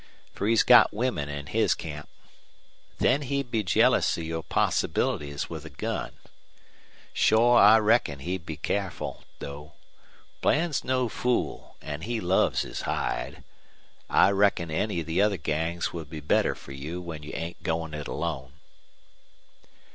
Fer 0.33 0.47
he's 0.47 0.63
got 0.63 0.91
women 0.91 1.29
in 1.29 1.45
his 1.45 1.75
camp. 1.75 2.09
Then 2.97 3.21
he'd 3.21 3.51
be 3.51 3.61
jealous 3.61 4.17
of 4.17 4.23
your 4.23 4.41
possibilities 4.41 5.47
with 5.47 5.63
a 5.63 5.69
gun. 5.69 6.13
Shore 7.13 7.59
I 7.59 7.77
reckon 7.77 8.17
he'd 8.17 8.43
be 8.43 8.57
careful, 8.57 9.23
though. 9.37 9.73
Bland's 10.41 10.83
no 10.83 11.07
fool, 11.07 11.75
an' 11.83 12.01
he 12.01 12.19
loves 12.19 12.63
his 12.63 12.81
hide. 12.81 13.43
I 14.09 14.31
reckon 14.31 14.71
any 14.71 15.01
of 15.01 15.05
the 15.05 15.21
other 15.21 15.37
gangs 15.37 15.93
would 15.93 16.09
be 16.09 16.19
better 16.19 16.55
fer 16.55 16.71
you 16.71 16.99
when 16.99 17.21
you 17.21 17.33
ain't 17.35 17.61
goin' 17.61 17.93
it 17.93 18.07
alone." 18.07 18.53